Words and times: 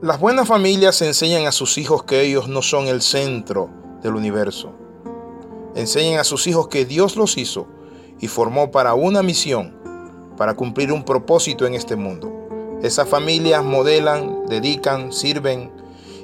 Las 0.00 0.20
buenas 0.20 0.46
familias 0.46 1.02
enseñan 1.02 1.48
a 1.48 1.50
sus 1.52 1.76
hijos 1.76 2.04
que 2.04 2.20
ellos 2.20 2.46
no 2.46 2.62
son 2.62 2.86
el 2.86 3.02
centro 3.02 3.68
del 4.00 4.14
universo. 4.14 4.70
Enseñan 5.74 6.20
a 6.20 6.24
sus 6.24 6.46
hijos 6.46 6.68
que 6.68 6.84
Dios 6.84 7.16
los 7.16 7.36
hizo 7.36 7.66
y 8.20 8.28
formó 8.28 8.70
para 8.70 8.94
una 8.94 9.24
misión, 9.24 9.74
para 10.36 10.54
cumplir 10.54 10.92
un 10.92 11.04
propósito 11.04 11.66
en 11.66 11.74
este 11.74 11.96
mundo. 11.96 12.78
Esas 12.80 13.08
familias 13.08 13.64
modelan, 13.64 14.46
dedican, 14.46 15.12
sirven 15.12 15.72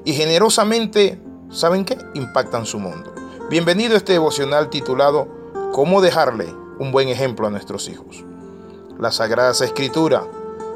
y 0.04 0.12
generosamente, 0.12 1.20
¿saben 1.50 1.84
qué? 1.84 1.98
Impactan 2.14 2.66
su 2.66 2.78
mundo. 2.78 3.12
Bienvenido 3.50 3.94
a 3.94 3.96
este 3.96 4.12
devocional 4.12 4.70
titulado 4.70 5.26
¿Cómo 5.72 6.00
dejarle 6.00 6.46
un 6.78 6.92
buen 6.92 7.08
ejemplo 7.08 7.48
a 7.48 7.50
nuestros 7.50 7.88
hijos? 7.88 8.24
La 9.00 9.10
Sagrada 9.10 9.50
Escritura 9.50 10.24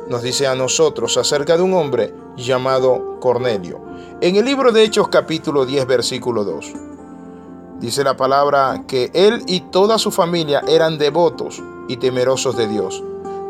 nos 0.08 0.22
dice 0.22 0.46
a 0.46 0.54
nosotros 0.54 1.16
acerca 1.16 1.56
de 1.56 1.62
un 1.62 1.74
hombre 1.74 2.14
llamado 2.36 3.18
Cornelio. 3.20 3.80
En 4.20 4.36
el 4.36 4.44
libro 4.44 4.72
de 4.72 4.82
Hechos 4.82 5.08
capítulo 5.08 5.66
10 5.66 5.86
versículo 5.86 6.44
2 6.44 6.72
dice 7.80 8.02
la 8.02 8.16
palabra 8.16 8.84
que 8.88 9.10
él 9.14 9.42
y 9.46 9.60
toda 9.60 9.98
su 9.98 10.10
familia 10.10 10.62
eran 10.66 10.98
devotos 10.98 11.62
y 11.88 11.96
temerosos 11.98 12.56
de 12.56 12.68
Dios. 12.68 13.02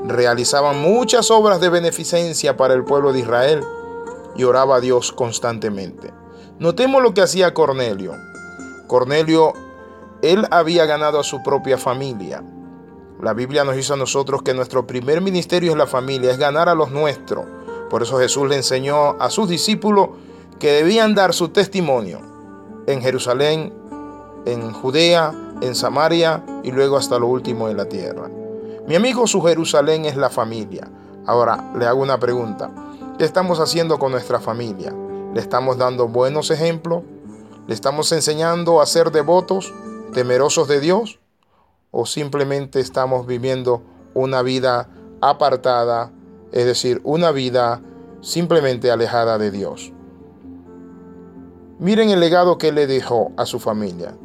Realizaban 0.05 0.80
muchas 0.80 1.30
obras 1.30 1.61
de 1.61 1.69
beneficencia 1.69 2.57
para 2.57 2.75
el 2.75 2.85
pueblo 2.85 3.13
de 3.13 3.21
Israel 3.21 3.65
y 4.37 4.45
oraba 4.45 4.77
a 4.77 4.80
Dios 4.80 5.13
constantemente. 5.13 6.13
Notemos 6.59 7.02
lo 7.02 7.15
que 7.15 7.23
hacía 7.23 7.55
Cornelio. 7.55 8.13
Cornelio, 8.87 9.52
él 10.23 10.47
había 10.51 10.87
ganado 10.87 11.21
a 11.21 11.25
su 11.25 11.43
propia 11.43 11.79
familia. 11.79 12.43
La 13.21 13.33
Biblia 13.33 13.65
nos 13.65 13.75
dice 13.75 13.95
a 13.95 13.97
nosotros 13.97 14.43
que 14.43 14.55
nuestro 14.55 14.87
primer 14.87 15.21
ministerio 15.21 15.73
es 15.73 15.77
la 15.77 15.89
familia, 15.89 16.31
es 16.31 16.39
ganar 16.39 16.69
a 16.69 16.75
los 16.77 16.93
nuestros. 16.93 17.45
Por 17.91 18.03
eso 18.03 18.19
Jesús 18.19 18.49
le 18.49 18.55
enseñó 18.55 19.21
a 19.21 19.29
sus 19.29 19.49
discípulos 19.49 20.11
que 20.61 20.71
debían 20.71 21.17
dar 21.17 21.35
su 21.35 21.49
testimonio 21.49 22.21
en 22.87 23.02
Jerusalén, 23.02 23.73
en 24.45 24.73
Judea, 24.73 25.35
en 25.60 25.75
Samaria 25.75 26.45
y 26.63 26.71
luego 26.71 26.97
hasta 26.97 27.19
lo 27.19 27.27
último 27.27 27.66
de 27.66 27.75
la 27.75 27.87
tierra. 27.87 28.30
Mi 28.87 28.95
amigo, 28.95 29.27
su 29.27 29.43
Jerusalén 29.43 30.05
es 30.05 30.16
la 30.16 30.30
familia. 30.30 30.88
Ahora 31.27 31.73
le 31.77 31.87
hago 31.87 32.01
una 32.01 32.21
pregunta. 32.21 32.71
¿Qué 33.19 33.25
estamos 33.25 33.59
haciendo 33.59 33.99
con 33.99 34.13
nuestra 34.13 34.38
familia? 34.38 34.95
¿Le 35.35 35.41
estamos 35.41 35.77
dando 35.77 36.07
buenos 36.07 36.53
ejemplos? 36.53 37.03
¿Le 37.66 37.75
estamos 37.75 38.13
enseñando 38.13 38.80
a 38.80 38.87
ser 38.87 39.10
devotos, 39.10 39.75
temerosos 40.15 40.69
de 40.69 40.80
Dios? 40.80 41.19
O 41.91 42.07
simplemente 42.07 42.81
estamos 42.81 43.27
viviendo 43.27 43.83
una 44.15 44.43
vida 44.43 44.89
apartada, 45.21 46.13
es 46.53 46.65
decir, 46.65 47.01
una 47.05 47.31
vida 47.31 47.83
simplemente 48.21 48.91
alejada 48.91 49.39
de 49.39 49.51
Dios. 49.51 49.93
Miren 51.79 52.11
el 52.11 52.21
legado 52.21 52.59
que 52.59 52.73
le 52.73 52.87
dejó 52.87 53.33
a 53.37 53.47
su 53.47 53.61
familia. 53.61 54.16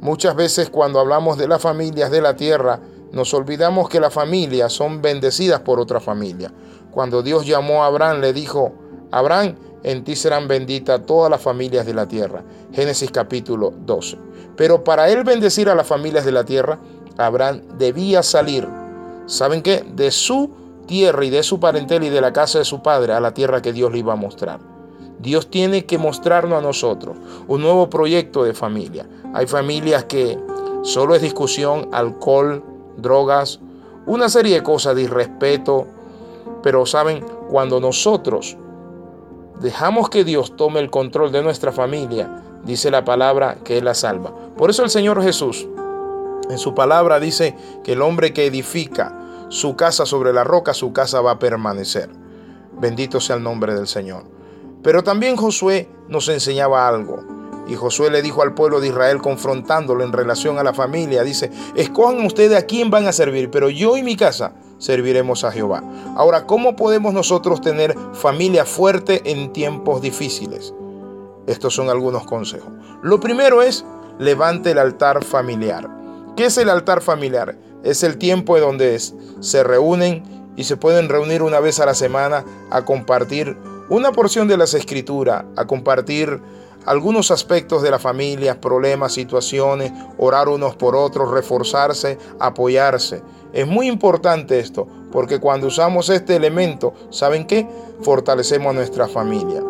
Muchas 0.00 0.34
veces 0.34 0.70
cuando 0.70 1.00
hablamos 1.00 1.38
de 1.38 1.48
las 1.48 1.62
familias 1.62 2.10
de 2.10 2.20
la 2.20 2.36
tierra, 2.36 2.80
nos 3.12 3.34
olvidamos 3.34 3.88
que 3.88 4.00
las 4.00 4.12
familias 4.12 4.72
son 4.72 5.02
bendecidas 5.02 5.60
por 5.60 5.80
otra 5.80 6.00
familia. 6.00 6.52
Cuando 6.90 7.22
Dios 7.22 7.46
llamó 7.46 7.82
a 7.82 7.86
Abraham, 7.86 8.20
le 8.20 8.32
dijo, 8.32 8.72
Abraham, 9.10 9.56
en 9.82 10.04
ti 10.04 10.14
serán 10.14 10.46
benditas 10.46 11.04
todas 11.06 11.30
las 11.30 11.40
familias 11.40 11.86
de 11.86 11.94
la 11.94 12.06
tierra. 12.06 12.44
Génesis 12.72 13.10
capítulo 13.10 13.72
12. 13.74 14.18
Pero 14.56 14.84
para 14.84 15.08
él 15.08 15.24
bendecir 15.24 15.68
a 15.68 15.74
las 15.74 15.86
familias 15.86 16.24
de 16.24 16.32
la 16.32 16.44
tierra, 16.44 16.78
Abraham 17.20 17.62
debía 17.78 18.22
salir, 18.22 18.66
¿saben 19.26 19.62
qué? 19.62 19.84
De 19.94 20.10
su 20.10 20.50
tierra 20.86 21.24
y 21.24 21.30
de 21.30 21.42
su 21.42 21.60
parentela 21.60 22.04
y 22.04 22.10
de 22.10 22.20
la 22.20 22.32
casa 22.32 22.58
de 22.58 22.64
su 22.64 22.82
padre 22.82 23.12
a 23.12 23.20
la 23.20 23.32
tierra 23.32 23.62
que 23.62 23.72
Dios 23.72 23.92
le 23.92 23.98
iba 23.98 24.12
a 24.12 24.16
mostrar. 24.16 24.58
Dios 25.20 25.50
tiene 25.50 25.84
que 25.84 25.98
mostrarnos 25.98 26.58
a 26.58 26.62
nosotros 26.62 27.16
un 27.46 27.60
nuevo 27.60 27.90
proyecto 27.90 28.42
de 28.42 28.54
familia. 28.54 29.06
Hay 29.34 29.46
familias 29.46 30.04
que 30.04 30.38
solo 30.82 31.14
es 31.14 31.22
discusión, 31.22 31.88
alcohol, 31.92 32.64
drogas, 32.96 33.60
una 34.06 34.28
serie 34.28 34.56
de 34.56 34.62
cosas 34.62 34.96
de 34.96 35.02
irrespeto. 35.02 35.86
Pero 36.62 36.86
saben, 36.86 37.24
cuando 37.50 37.80
nosotros 37.80 38.56
dejamos 39.60 40.08
que 40.08 40.24
Dios 40.24 40.56
tome 40.56 40.80
el 40.80 40.90
control 40.90 41.32
de 41.32 41.42
nuestra 41.42 41.70
familia, 41.70 42.42
dice 42.64 42.90
la 42.90 43.04
palabra 43.04 43.58
que 43.62 43.78
Él 43.78 43.84
la 43.84 43.94
salva. 43.94 44.32
Por 44.56 44.70
eso 44.70 44.82
el 44.82 44.90
Señor 44.90 45.22
Jesús 45.22 45.68
en 46.50 46.58
su 46.58 46.74
palabra 46.74 47.20
dice 47.20 47.56
que 47.84 47.92
el 47.92 48.02
hombre 48.02 48.32
que 48.32 48.46
edifica 48.46 49.16
su 49.48 49.76
casa 49.76 50.06
sobre 50.06 50.32
la 50.32 50.44
roca, 50.44 50.74
su 50.74 50.92
casa 50.92 51.20
va 51.20 51.32
a 51.32 51.38
permanecer. 51.38 52.10
Bendito 52.80 53.20
sea 53.20 53.36
el 53.36 53.42
nombre 53.42 53.74
del 53.74 53.86
Señor. 53.86 54.24
Pero 54.82 55.02
también 55.02 55.36
Josué 55.36 55.88
nos 56.08 56.28
enseñaba 56.28 56.88
algo. 56.88 57.18
Y 57.68 57.74
Josué 57.74 58.10
le 58.10 58.22
dijo 58.22 58.42
al 58.42 58.54
pueblo 58.54 58.80
de 58.80 58.88
Israel 58.88 59.20
confrontándolo 59.20 60.02
en 60.02 60.12
relación 60.12 60.58
a 60.58 60.64
la 60.64 60.72
familia, 60.72 61.22
dice, 61.22 61.50
escojan 61.76 62.24
ustedes 62.24 62.58
a 62.58 62.66
quién 62.66 62.90
van 62.90 63.06
a 63.06 63.12
servir, 63.12 63.50
pero 63.50 63.68
yo 63.68 63.96
y 63.96 64.02
mi 64.02 64.16
casa 64.16 64.54
serviremos 64.78 65.44
a 65.44 65.52
Jehová. 65.52 65.84
Ahora, 66.16 66.46
¿cómo 66.46 66.74
podemos 66.74 67.12
nosotros 67.12 67.60
tener 67.60 67.94
familia 68.12 68.64
fuerte 68.64 69.30
en 69.30 69.52
tiempos 69.52 70.00
difíciles? 70.00 70.74
Estos 71.46 71.74
son 71.74 71.90
algunos 71.90 72.24
consejos. 72.24 72.72
Lo 73.02 73.20
primero 73.20 73.62
es, 73.62 73.84
levante 74.18 74.72
el 74.72 74.78
altar 74.78 75.24
familiar. 75.24 75.99
¿Qué 76.40 76.46
es 76.46 76.56
el 76.56 76.70
altar 76.70 77.02
familiar? 77.02 77.58
Es 77.84 78.02
el 78.02 78.16
tiempo 78.16 78.56
en 78.56 78.62
donde 78.62 78.98
se 78.98 79.62
reúnen 79.62 80.22
y 80.56 80.64
se 80.64 80.78
pueden 80.78 81.10
reunir 81.10 81.42
una 81.42 81.60
vez 81.60 81.80
a 81.80 81.84
la 81.84 81.92
semana 81.92 82.46
a 82.70 82.82
compartir 82.86 83.58
una 83.90 84.10
porción 84.10 84.48
de 84.48 84.56
las 84.56 84.72
escrituras, 84.72 85.44
a 85.54 85.66
compartir 85.66 86.40
algunos 86.86 87.30
aspectos 87.30 87.82
de 87.82 87.90
la 87.90 87.98
familia, 87.98 88.58
problemas, 88.58 89.12
situaciones, 89.12 89.92
orar 90.16 90.48
unos 90.48 90.76
por 90.76 90.96
otros, 90.96 91.30
reforzarse, 91.30 92.16
apoyarse. 92.38 93.22
Es 93.52 93.66
muy 93.66 93.86
importante 93.86 94.60
esto, 94.60 94.88
porque 95.12 95.40
cuando 95.40 95.66
usamos 95.66 96.08
este 96.08 96.36
elemento, 96.36 96.94
¿saben 97.10 97.46
qué? 97.46 97.68
Fortalecemos 98.00 98.70
a 98.70 98.76
nuestra 98.76 99.08
familia. 99.08 99.62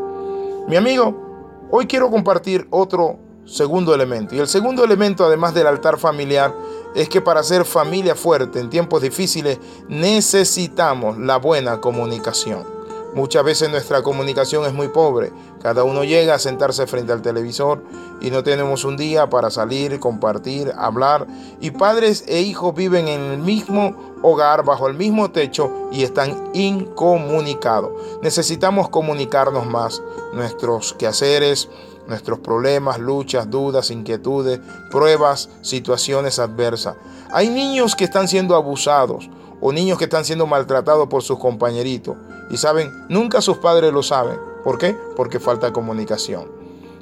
Mi 0.68 0.76
amigo, 0.76 1.66
hoy 1.72 1.88
quiero 1.88 2.12
compartir 2.12 2.68
otro 2.70 3.18
segundo 3.50 3.94
elemento. 3.94 4.34
Y 4.34 4.38
el 4.38 4.48
segundo 4.48 4.84
elemento, 4.84 5.24
además 5.24 5.54
del 5.54 5.66
altar 5.66 5.98
familiar, 5.98 6.54
es 6.94 7.08
que 7.08 7.20
para 7.20 7.42
ser 7.42 7.64
familia 7.64 8.14
fuerte 8.14 8.60
en 8.60 8.70
tiempos 8.70 9.02
difíciles 9.02 9.58
necesitamos 9.88 11.18
la 11.18 11.36
buena 11.36 11.80
comunicación. 11.80 12.80
Muchas 13.12 13.42
veces 13.42 13.68
nuestra 13.68 14.02
comunicación 14.02 14.64
es 14.66 14.72
muy 14.72 14.86
pobre. 14.86 15.32
Cada 15.60 15.82
uno 15.82 16.04
llega 16.04 16.34
a 16.34 16.38
sentarse 16.38 16.86
frente 16.86 17.12
al 17.12 17.22
televisor 17.22 17.82
y 18.20 18.30
no 18.30 18.44
tenemos 18.44 18.84
un 18.84 18.96
día 18.96 19.28
para 19.28 19.50
salir, 19.50 19.98
compartir, 19.98 20.72
hablar. 20.76 21.26
Y 21.60 21.72
padres 21.72 22.24
e 22.28 22.40
hijos 22.40 22.72
viven 22.72 23.08
en 23.08 23.20
el 23.20 23.38
mismo 23.38 23.96
hogar, 24.22 24.64
bajo 24.64 24.86
el 24.86 24.94
mismo 24.94 25.32
techo 25.32 25.88
y 25.90 26.04
están 26.04 26.50
incomunicados. 26.52 27.90
Necesitamos 28.22 28.88
comunicarnos 28.90 29.66
más 29.66 30.00
nuestros 30.32 30.94
quehaceres, 30.94 31.68
nuestros 32.06 32.40
problemas, 32.40 32.98
luchas, 32.98 33.50
dudas, 33.50 33.90
inquietudes, 33.90 34.60
pruebas, 34.90 35.48
situaciones 35.62 36.38
adversas. 36.38 36.96
Hay 37.32 37.48
niños 37.48 37.94
que 37.94 38.04
están 38.04 38.28
siendo 38.28 38.56
abusados 38.56 39.30
o 39.60 39.72
niños 39.72 39.98
que 39.98 40.04
están 40.04 40.24
siendo 40.24 40.46
maltratados 40.46 41.08
por 41.08 41.22
sus 41.22 41.38
compañeritos. 41.38 42.16
Y 42.50 42.56
saben, 42.56 42.90
nunca 43.08 43.40
sus 43.40 43.58
padres 43.58 43.92
lo 43.92 44.02
saben. 44.02 44.38
¿Por 44.64 44.78
qué? 44.78 44.96
Porque 45.16 45.38
falta 45.38 45.72
comunicación. 45.72 46.50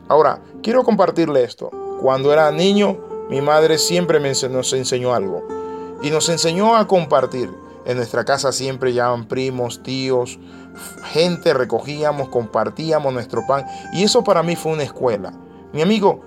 Ahora, 0.09 0.41
quiero 0.63 0.85
compartirle 0.85 1.45
esto. 1.45 1.71
Cuando 2.01 2.33
era 2.33 2.51
niño, 2.51 2.99
mi 3.31 3.41
madre 3.41 3.79
siempre 3.79 4.21
nos 4.21 4.73
enseñó 4.73 5.15
algo. 5.15 5.43
Y 6.03 6.11
nos 6.11 6.29
enseñó 6.29 6.77
a 6.77 6.87
compartir. 6.87 7.51
En 7.89 7.97
nuestra 7.97 8.23
casa 8.23 8.53
siempre 8.53 8.93
llaman 8.93 9.27
primos, 9.27 9.83
tíos, 9.83 10.39
gente, 11.11 11.55
recogíamos, 11.55 12.29
compartíamos 12.29 13.15
nuestro 13.15 13.47
pan. 13.47 13.65
Y 13.95 14.05
eso 14.05 14.23
para 14.23 14.43
mí 14.43 14.57
fue 14.57 14.73
una 14.73 14.83
escuela. 14.83 15.33
Mi 15.73 15.81
amigo, 15.81 16.21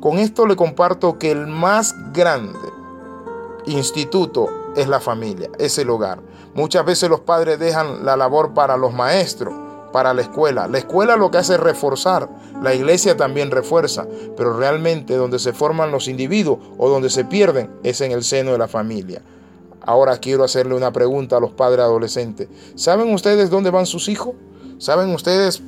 con 0.00 0.18
esto 0.18 0.46
le 0.46 0.56
comparto 0.56 1.18
que 1.18 1.30
el 1.30 1.46
más 1.46 1.94
grande 2.12 2.68
instituto 3.64 4.46
es 4.76 4.86
la 4.86 5.00
familia, 5.00 5.48
es 5.58 5.78
el 5.78 5.88
hogar. 5.88 6.20
Muchas 6.54 6.84
veces 6.84 7.08
los 7.08 7.20
padres 7.20 7.58
dejan 7.58 8.04
la 8.04 8.14
labor 8.14 8.52
para 8.52 8.76
los 8.76 8.92
maestros, 8.92 9.54
para 9.90 10.12
la 10.12 10.20
escuela. 10.20 10.68
La 10.68 10.76
escuela 10.76 11.16
lo 11.16 11.30
que 11.30 11.38
hace 11.38 11.54
es 11.54 11.60
reforzar, 11.60 12.28
la 12.62 12.74
iglesia 12.74 13.16
también 13.16 13.50
refuerza, 13.50 14.06
pero 14.36 14.54
realmente 14.54 15.16
donde 15.16 15.38
se 15.38 15.54
forman 15.54 15.90
los 15.90 16.08
individuos 16.08 16.58
o 16.76 16.90
donde 16.90 17.08
se 17.08 17.24
pierden 17.24 17.70
es 17.82 18.02
en 18.02 18.12
el 18.12 18.22
seno 18.22 18.52
de 18.52 18.58
la 18.58 18.68
familia. 18.68 19.22
Ahora 19.86 20.16
quiero 20.18 20.44
hacerle 20.44 20.74
una 20.74 20.92
pregunta 20.92 21.36
a 21.36 21.40
los 21.40 21.52
padres 21.52 21.84
adolescentes. 21.84 22.48
¿Saben 22.74 23.12
ustedes 23.12 23.50
dónde 23.50 23.70
van 23.70 23.86
sus 23.86 24.08
hijos? 24.08 24.34
¿Saben 24.78 25.10
ustedes 25.14 25.62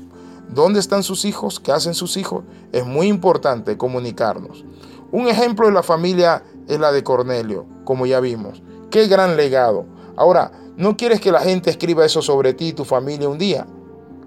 dónde 0.49 0.81
están 0.81 1.03
sus 1.03 1.25
hijos? 1.25 1.61
¿Qué 1.61 1.73
hacen 1.73 1.95
sus 1.95 2.17
hijos? 2.17 2.45
Es 2.73 2.87
muy 2.87 3.09
importante 3.09 3.77
comunicarnos. 3.77 4.65
Un 5.13 5.29
ejemplo 5.29 5.67
de 5.67 5.73
la 5.73 5.83
familia 5.83 6.43
es 6.67 6.81
la 6.81 6.93
de 6.93 7.05
Cornelio, 7.05 7.67
como 7.85 8.07
ya 8.07 8.21
vimos. 8.21 8.63
Qué 8.91 9.07
gran 9.07 9.37
legado. 9.37 9.87
Ahora, 10.17 10.51
¿no 10.77 10.97
quieres 10.97 11.21
que 11.21 11.33
la 11.33 11.41
gente 11.41 11.71
escriba 11.71 12.05
eso 12.05 12.23
sobre 12.23 12.55
ti 12.55 12.69
y 12.69 12.73
tu 12.73 12.85
familia 12.85 13.29
un 13.29 13.39
día? 13.39 13.67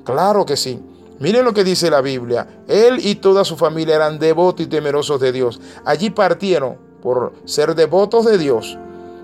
Claro 0.04 0.46
que 0.46 0.56
sí. 0.56 0.82
Miren 1.20 1.44
lo 1.44 1.54
que 1.54 1.64
dice 1.64 1.90
la 1.90 2.02
Biblia. 2.02 2.64
Él 2.68 3.06
y 3.06 3.16
toda 3.16 3.44
su 3.44 3.58
familia 3.58 3.96
eran 3.96 4.20
devotos 4.20 4.66
y 4.66 4.70
temerosos 4.70 5.20
de 5.20 5.32
Dios. 5.32 5.60
Allí 5.84 6.10
partieron 6.10 6.78
por 7.02 7.34
ser 7.46 7.76
devotos 7.76 8.26
de 8.26 8.38
Dios. 8.38 8.78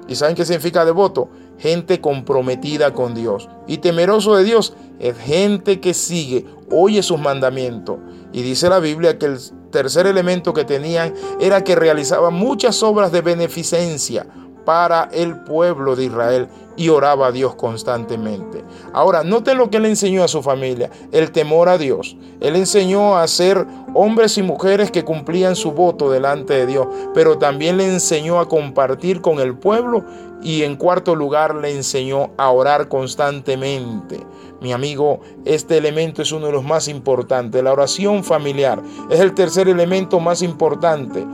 ¿Y 0.07 0.15
saben 0.15 0.35
qué 0.35 0.45
significa 0.45 0.85
devoto? 0.85 1.29
Gente 1.57 2.01
comprometida 2.01 2.93
con 2.93 3.15
Dios. 3.15 3.49
Y 3.67 3.77
temeroso 3.77 4.35
de 4.35 4.43
Dios 4.43 4.73
es 4.99 5.17
gente 5.17 5.79
que 5.79 5.93
sigue, 5.93 6.45
oye 6.69 7.01
sus 7.01 7.19
mandamientos. 7.19 7.97
Y 8.33 8.41
dice 8.41 8.69
la 8.69 8.79
Biblia 8.79 9.17
que 9.17 9.25
el 9.27 9.39
tercer 9.71 10.07
elemento 10.07 10.53
que 10.53 10.65
tenían 10.65 11.13
era 11.39 11.63
que 11.63 11.75
realizaban 11.75 12.33
muchas 12.33 12.83
obras 12.83 13.11
de 13.11 13.21
beneficencia 13.21 14.27
para 14.65 15.09
el 15.13 15.39
pueblo 15.43 15.95
de 15.95 16.05
Israel 16.05 16.47
y 16.75 16.89
oraba 16.89 17.27
a 17.27 17.31
Dios 17.31 17.55
constantemente. 17.55 18.63
Ahora, 18.93 19.23
noten 19.23 19.57
lo 19.57 19.69
que 19.69 19.77
él 19.77 19.85
enseñó 19.85 20.23
a 20.23 20.27
su 20.27 20.41
familia, 20.41 20.89
el 21.11 21.31
temor 21.31 21.69
a 21.69 21.77
Dios. 21.77 22.17
Él 22.41 22.55
enseñó 22.55 23.17
a 23.17 23.27
ser 23.27 23.65
hombres 23.93 24.37
y 24.37 24.43
mujeres 24.43 24.91
que 24.91 25.05
cumplían 25.05 25.55
su 25.55 25.71
voto 25.71 26.11
delante 26.11 26.53
de 26.53 26.65
Dios, 26.65 26.87
pero 27.13 27.37
también 27.37 27.77
le 27.77 27.87
enseñó 27.87 28.39
a 28.39 28.49
compartir 28.49 29.21
con 29.21 29.39
el 29.39 29.55
pueblo 29.55 30.03
y 30.41 30.63
en 30.63 30.75
cuarto 30.75 31.15
lugar 31.15 31.55
le 31.55 31.71
enseñó 31.71 32.31
a 32.37 32.49
orar 32.49 32.89
constantemente. 32.89 34.19
Mi 34.61 34.73
amigo, 34.73 35.19
este 35.45 35.77
elemento 35.77 36.21
es 36.21 36.31
uno 36.31 36.47
de 36.47 36.53
los 36.53 36.63
más 36.63 36.87
importantes. 36.87 37.63
La 37.63 37.71
oración 37.71 38.23
familiar 38.23 38.81
es 39.09 39.19
el 39.19 39.33
tercer 39.33 39.67
elemento 39.69 40.19
más 40.19 40.41
importante. 40.41 41.25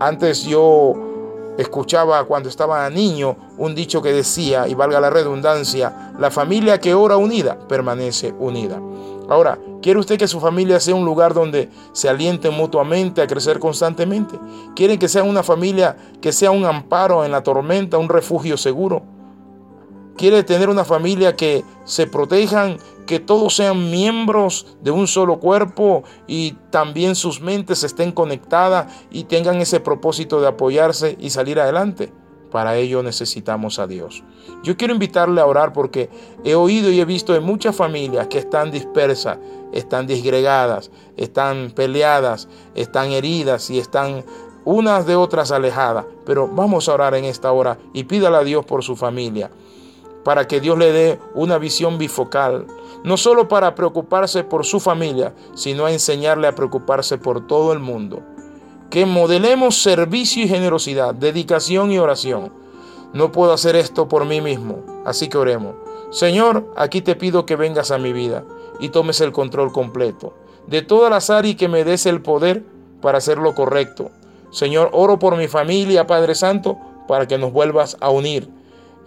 Antes 0.00 0.44
yo 0.44 1.07
Escuchaba 1.58 2.24
cuando 2.24 2.48
estaba 2.48 2.88
niño 2.88 3.36
un 3.58 3.74
dicho 3.74 4.00
que 4.00 4.12
decía, 4.12 4.66
y 4.66 4.74
valga 4.74 5.00
la 5.00 5.10
redundancia, 5.10 6.12
la 6.18 6.30
familia 6.30 6.80
que 6.80 6.94
ora 6.94 7.18
unida 7.18 7.58
permanece 7.68 8.32
unida. 8.38 8.80
Ahora, 9.28 9.58
¿quiere 9.82 10.00
usted 10.00 10.16
que 10.16 10.26
su 10.26 10.40
familia 10.40 10.80
sea 10.80 10.94
un 10.94 11.04
lugar 11.04 11.34
donde 11.34 11.68
se 11.92 12.08
alienten 12.08 12.54
mutuamente 12.54 13.20
a 13.20 13.26
crecer 13.26 13.58
constantemente? 13.58 14.38
¿Quieren 14.74 14.98
que 14.98 15.08
sea 15.08 15.22
una 15.22 15.42
familia 15.42 15.96
que 16.22 16.32
sea 16.32 16.50
un 16.50 16.64
amparo 16.64 17.24
en 17.26 17.32
la 17.32 17.42
tormenta, 17.42 17.98
un 17.98 18.08
refugio 18.08 18.56
seguro? 18.56 19.18
quiere 20.18 20.42
tener 20.42 20.68
una 20.68 20.84
familia 20.84 21.34
que 21.34 21.64
se 21.86 22.06
protejan, 22.06 22.76
que 23.08 23.18
todos 23.20 23.56
sean 23.56 23.90
miembros 23.90 24.66
de 24.82 24.90
un 24.90 25.06
solo 25.08 25.40
cuerpo 25.40 26.04
y 26.26 26.52
también 26.70 27.16
sus 27.16 27.40
mentes 27.40 27.82
estén 27.82 28.12
conectadas 28.12 28.92
y 29.10 29.24
tengan 29.24 29.56
ese 29.56 29.80
propósito 29.80 30.42
de 30.42 30.48
apoyarse 30.48 31.16
y 31.18 31.30
salir 31.30 31.58
adelante. 31.58 32.12
Para 32.50 32.76
ello 32.76 33.02
necesitamos 33.02 33.78
a 33.78 33.86
Dios. 33.86 34.22
Yo 34.62 34.76
quiero 34.76 34.92
invitarle 34.92 35.40
a 35.40 35.46
orar 35.46 35.72
porque 35.72 36.10
he 36.44 36.54
oído 36.54 36.90
y 36.90 37.00
he 37.00 37.06
visto 37.06 37.34
en 37.34 37.44
muchas 37.44 37.74
familias 37.74 38.26
que 38.26 38.38
están 38.38 38.70
dispersas, 38.70 39.38
están 39.72 40.06
disgregadas, 40.06 40.90
están 41.16 41.72
peleadas, 41.74 42.46
están 42.74 43.12
heridas 43.12 43.70
y 43.70 43.78
están 43.78 44.22
unas 44.66 45.06
de 45.06 45.16
otras 45.16 45.50
alejadas. 45.50 46.04
Pero 46.26 46.46
vamos 46.46 46.90
a 46.90 46.94
orar 46.94 47.14
en 47.14 47.24
esta 47.24 47.52
hora 47.52 47.78
y 47.94 48.04
pídale 48.04 48.36
a 48.36 48.44
Dios 48.44 48.66
por 48.66 48.84
su 48.84 48.96
familia 48.96 49.50
para 50.28 50.46
que 50.46 50.60
Dios 50.60 50.76
le 50.76 50.92
dé 50.92 51.18
una 51.32 51.56
visión 51.56 51.96
bifocal, 51.96 52.66
no 53.04 53.16
solo 53.16 53.48
para 53.48 53.74
preocuparse 53.74 54.44
por 54.44 54.64
su 54.64 54.80
familia, 54.80 55.34
sino 55.54 55.86
a 55.86 55.92
enseñarle 55.92 56.46
a 56.46 56.54
preocuparse 56.54 57.18
por 57.18 57.46
todo 57.46 57.72
el 57.72 57.78
mundo. 57.78 58.22
Que 58.90 59.06
modelemos 59.06 59.82
servicio 59.82 60.44
y 60.44 60.48
generosidad, 60.48 61.14
dedicación 61.14 61.90
y 61.92 61.98
oración. 61.98 62.52
No 63.12 63.32
puedo 63.32 63.52
hacer 63.52 63.76
esto 63.76 64.08
por 64.08 64.24
mí 64.24 64.40
mismo, 64.40 64.84
así 65.04 65.28
que 65.28 65.38
oremos. 65.38 65.74
Señor, 66.10 66.72
aquí 66.76 67.00
te 67.00 67.16
pido 67.16 67.46
que 67.46 67.56
vengas 67.56 67.90
a 67.90 67.98
mi 67.98 68.12
vida 68.12 68.44
y 68.80 68.88
tomes 68.88 69.20
el 69.20 69.32
control 69.32 69.72
completo 69.72 70.34
de 70.68 70.82
todas 70.82 71.10
las 71.10 71.30
áreas 71.30 71.54
y 71.54 71.56
que 71.56 71.68
me 71.68 71.84
des 71.84 72.06
el 72.06 72.20
poder 72.20 72.62
para 73.00 73.18
hacer 73.18 73.38
lo 73.38 73.54
correcto. 73.54 74.10
Señor, 74.50 74.90
oro 74.92 75.18
por 75.18 75.36
mi 75.36 75.48
familia, 75.48 76.06
Padre 76.06 76.34
Santo, 76.34 76.78
para 77.06 77.26
que 77.26 77.38
nos 77.38 77.52
vuelvas 77.52 77.96
a 78.00 78.10
unir 78.10 78.50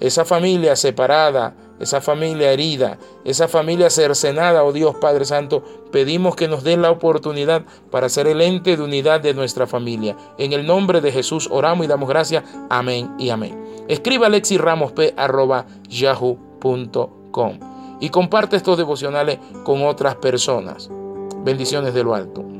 esa 0.01 0.25
familia 0.25 0.75
separada, 0.75 1.55
esa 1.79 2.01
familia 2.01 2.51
herida, 2.51 2.97
esa 3.23 3.47
familia 3.47 3.89
cercenada, 3.89 4.63
oh 4.63 4.73
Dios 4.73 4.95
Padre 4.95 5.25
Santo, 5.25 5.63
pedimos 5.91 6.35
que 6.35 6.47
nos 6.47 6.63
des 6.63 6.77
la 6.77 6.91
oportunidad 6.91 7.63
para 7.89 8.09
ser 8.09 8.27
el 8.27 8.41
ente 8.41 8.75
de 8.75 8.83
unidad 8.83 9.21
de 9.21 9.33
nuestra 9.33 9.67
familia. 9.67 10.17
En 10.37 10.53
el 10.53 10.65
nombre 10.65 11.01
de 11.01 11.11
Jesús 11.11 11.47
oramos 11.51 11.85
y 11.85 11.87
damos 11.87 12.09
gracias. 12.09 12.43
Amén 12.69 13.15
y 13.17 13.29
amén. 13.29 13.57
Escriba 13.87 14.27
yahoo.com 15.87 17.59
y 17.99 18.09
comparte 18.09 18.55
estos 18.55 18.77
devocionales 18.77 19.39
con 19.63 19.83
otras 19.83 20.15
personas. 20.15 20.89
Bendiciones 21.43 21.93
de 21.93 22.03
lo 22.03 22.15
alto. 22.15 22.50